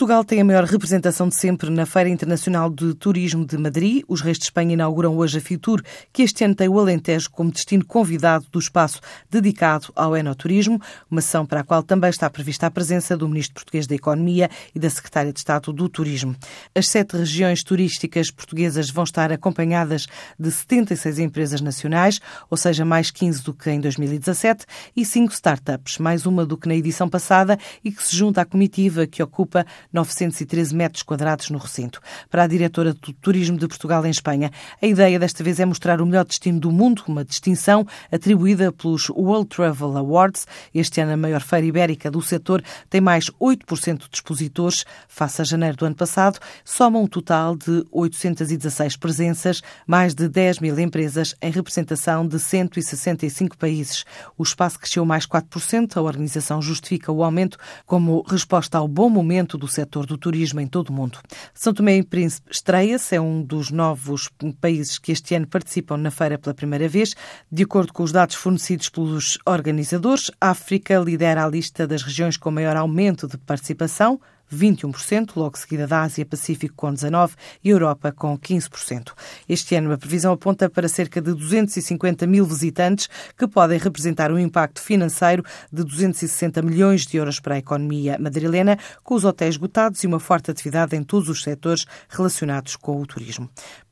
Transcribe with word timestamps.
Portugal 0.00 0.24
tem 0.24 0.40
a 0.40 0.44
maior 0.46 0.64
representação 0.64 1.28
de 1.28 1.34
sempre 1.34 1.68
na 1.68 1.84
Feira 1.84 2.08
Internacional 2.08 2.70
de 2.70 2.94
Turismo 2.94 3.44
de 3.44 3.58
Madrid. 3.58 4.02
Os 4.08 4.22
reis 4.22 4.38
de 4.38 4.44
Espanha 4.44 4.72
inauguram 4.72 5.14
hoje 5.14 5.36
a 5.36 5.40
Fitur, 5.42 5.82
que 6.10 6.22
este 6.22 6.42
ano 6.42 6.54
tem 6.54 6.70
o 6.70 6.78
Alentejo 6.78 7.28
como 7.30 7.52
destino 7.52 7.84
convidado 7.84 8.46
do 8.50 8.58
espaço 8.58 8.98
dedicado 9.30 9.92
ao 9.94 10.16
enoturismo, 10.16 10.80
uma 11.10 11.20
sessão 11.20 11.44
para 11.44 11.60
a 11.60 11.62
qual 11.62 11.82
também 11.82 12.08
está 12.08 12.30
prevista 12.30 12.64
a 12.64 12.70
presença 12.70 13.14
do 13.14 13.28
Ministro 13.28 13.56
Português 13.56 13.86
da 13.86 13.94
Economia 13.94 14.48
e 14.74 14.78
da 14.78 14.88
Secretária 14.88 15.34
de 15.34 15.38
Estado 15.38 15.70
do 15.70 15.86
Turismo. 15.86 16.34
As 16.74 16.88
sete 16.88 17.18
regiões 17.18 17.62
turísticas 17.62 18.30
portuguesas 18.30 18.88
vão 18.88 19.04
estar 19.04 19.30
acompanhadas 19.30 20.06
de 20.38 20.50
76 20.50 21.18
empresas 21.18 21.60
nacionais, 21.60 22.22
ou 22.48 22.56
seja, 22.56 22.86
mais 22.86 23.10
15 23.10 23.42
do 23.42 23.52
que 23.52 23.70
em 23.70 23.78
2017, 23.78 24.64
e 24.96 25.04
cinco 25.04 25.34
startups, 25.34 25.98
mais 25.98 26.24
uma 26.24 26.46
do 26.46 26.56
que 26.56 26.68
na 26.68 26.74
edição 26.74 27.06
passada 27.06 27.58
e 27.84 27.92
que 27.92 28.02
se 28.02 28.16
junta 28.16 28.40
à 28.40 28.46
comitiva 28.46 29.06
que 29.06 29.22
ocupa 29.22 29.66
913 29.92 30.74
metros 30.74 31.02
quadrados 31.02 31.50
no 31.50 31.58
recinto. 31.58 32.00
Para 32.30 32.44
a 32.44 32.46
diretora 32.46 32.94
do 32.94 33.12
Turismo 33.12 33.58
de 33.58 33.66
Portugal 33.66 34.04
em 34.06 34.10
Espanha, 34.10 34.50
a 34.80 34.86
ideia 34.86 35.18
desta 35.18 35.42
vez 35.42 35.58
é 35.58 35.64
mostrar 35.64 36.00
o 36.00 36.06
melhor 36.06 36.24
destino 36.24 36.60
do 36.60 36.70
mundo, 36.70 37.02
uma 37.06 37.24
distinção 37.24 37.86
atribuída 38.10 38.72
pelos 38.72 39.08
World 39.10 39.48
Travel 39.48 39.96
Awards. 39.96 40.46
Este 40.74 41.00
ano, 41.00 41.12
a 41.12 41.16
maior 41.16 41.40
feira 41.40 41.66
ibérica 41.66 42.10
do 42.10 42.22
setor 42.22 42.62
tem 42.88 43.00
mais 43.00 43.30
8% 43.40 43.98
de 43.98 44.08
expositores, 44.14 44.84
face 45.08 45.42
a 45.42 45.44
janeiro 45.44 45.76
do 45.76 45.86
ano 45.86 45.94
passado, 45.94 46.38
soma 46.64 46.98
um 46.98 47.06
total 47.06 47.56
de 47.56 47.84
816 47.90 48.96
presenças, 48.96 49.60
mais 49.86 50.14
de 50.14 50.28
10 50.28 50.60
mil 50.60 50.78
empresas 50.78 51.34
em 51.42 51.50
representação 51.50 52.26
de 52.26 52.38
165 52.38 53.58
países. 53.58 54.04
O 54.38 54.42
espaço 54.42 54.78
cresceu 54.78 55.04
mais 55.04 55.26
4%, 55.26 55.96
a 55.96 56.02
organização 56.02 56.62
justifica 56.62 57.10
o 57.10 57.24
aumento 57.24 57.58
como 57.84 58.22
resposta 58.22 58.78
ao 58.78 58.86
bom 58.86 59.10
momento 59.10 59.58
do 59.58 59.66
setor 59.66 59.79
do 59.84 60.18
turismo 60.18 60.60
em 60.60 60.66
todo 60.66 60.90
o 60.90 60.92
mundo. 60.92 61.18
São 61.54 61.72
Tomé 61.72 61.96
e 61.96 62.02
Príncipe 62.02 62.50
estreia-se, 62.50 63.14
é 63.14 63.20
um 63.20 63.42
dos 63.42 63.70
novos 63.70 64.28
países 64.60 64.98
que 64.98 65.12
este 65.12 65.34
ano 65.34 65.46
participam 65.46 65.96
na 65.96 66.10
feira 66.10 66.38
pela 66.38 66.54
primeira 66.54 66.88
vez. 66.88 67.14
De 67.50 67.62
acordo 67.62 67.92
com 67.92 68.02
os 68.02 68.12
dados 68.12 68.36
fornecidos 68.36 68.88
pelos 68.88 69.38
organizadores, 69.46 70.30
a 70.40 70.50
África 70.50 70.98
lidera 70.98 71.44
a 71.44 71.48
lista 71.48 71.86
das 71.86 72.02
regiões 72.02 72.36
com 72.36 72.50
maior 72.50 72.76
aumento 72.76 73.26
de 73.26 73.38
participação, 73.38 74.20
21%, 74.52 75.32
logo 75.36 75.58
seguida 75.58 75.86
da 75.86 76.02
Ásia-Pacífico 76.02 76.74
com 76.76 76.92
19% 76.92 77.32
e 77.62 77.70
Europa 77.70 78.12
com 78.12 78.38
15%. 78.38 79.12
Este 79.48 79.74
ano 79.74 79.92
a 79.92 79.98
previsão 79.98 80.32
aponta 80.32 80.68
para 80.68 80.88
cerca 80.88 81.20
de 81.20 81.34
250 81.34 82.26
mil 82.26 82.44
visitantes, 82.44 83.08
que 83.36 83.46
podem 83.46 83.78
representar 83.78 84.32
um 84.32 84.38
impacto 84.38 84.80
financeiro 84.80 85.44
de 85.72 85.84
260 85.84 86.62
milhões 86.62 87.06
de 87.06 87.16
euros 87.16 87.40
para 87.40 87.54
a 87.54 87.58
economia 87.58 88.18
madrilena, 88.18 88.78
com 89.02 89.14
os 89.14 89.24
hotéis 89.24 89.54
esgotados 89.54 90.02
e 90.02 90.06
uma 90.06 90.20
forte 90.20 90.50
atividade 90.50 90.96
em 90.96 91.02
todos 91.02 91.28
os 91.28 91.42
setores 91.42 91.86
relacionados 92.08 92.76
com 92.76 93.00
o 93.00 93.06
turismo. 93.06 93.48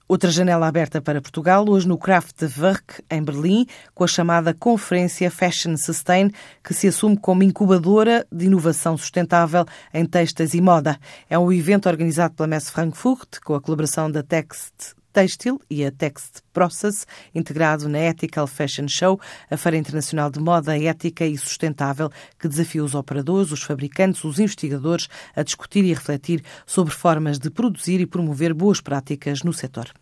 Outra 0.08 0.30
janela 0.30 0.66
aberta 0.66 1.02
para 1.02 1.20
Portugal, 1.20 1.68
hoje 1.68 1.86
no 1.86 1.98
Kraftwerk, 1.98 3.04
em 3.10 3.22
Berlim, 3.22 3.66
com 3.94 4.04
a 4.04 4.06
chamada 4.06 4.54
Conferência 4.54 5.30
Fashion 5.30 5.76
Sustain, 5.76 6.30
que 6.64 6.72
se 6.72 6.88
assume 6.88 7.18
como 7.18 7.42
incubadora 7.42 8.26
de 8.32 8.46
inovação 8.46 8.96
sustentável 8.96 9.66
em 9.92 10.06
textas 10.06 10.54
e 10.54 10.62
moda. 10.62 10.98
É 11.28 11.38
um 11.38 11.52
evento 11.52 11.90
organizado 11.90 12.32
pela 12.32 12.46
Messe 12.46 12.72
Frankfurt, 12.72 13.38
com 13.44 13.54
a 13.54 13.60
colaboração 13.60 14.10
da 14.10 14.22
Text 14.22 14.96
Têxtil 15.12 15.60
e 15.70 15.84
a 15.84 15.90
Text 15.90 16.42
Process, 16.52 17.06
integrado 17.34 17.88
na 17.88 17.98
Ethical 17.98 18.46
Fashion 18.46 18.86
Show, 18.88 19.20
a 19.50 19.56
Feira 19.56 19.76
Internacional 19.76 20.30
de 20.30 20.40
Moda 20.40 20.78
Ética 20.78 21.26
e 21.26 21.36
Sustentável, 21.36 22.10
que 22.38 22.48
desafia 22.48 22.84
os 22.84 22.94
operadores, 22.94 23.50
os 23.50 23.62
fabricantes, 23.62 24.24
os 24.24 24.38
investigadores 24.38 25.08
a 25.34 25.42
discutir 25.42 25.84
e 25.84 25.94
refletir 25.94 26.42
sobre 26.66 26.94
formas 26.94 27.38
de 27.38 27.50
produzir 27.50 28.00
e 28.00 28.06
promover 28.06 28.52
boas 28.54 28.80
práticas 28.80 29.42
no 29.42 29.52
setor. 29.52 29.92